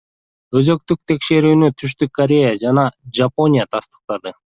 [0.61, 2.89] Өзөктүк текшерүүнү Түштүк Корея жана
[3.21, 4.39] Жапония тастыктады.